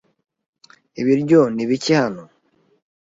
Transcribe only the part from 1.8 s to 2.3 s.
hano?